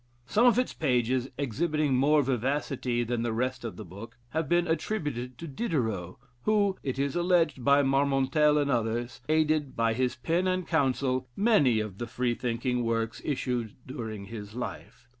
[0.25, 4.65] Some of its pages exhibiting more vivacity than the rest of the book, have been
[4.67, 10.47] attributed to Diderot, who (it is alleged by Marmontel and others) aided, by his pen
[10.47, 15.07] and counsel, many of the Freethinking works issued during his life.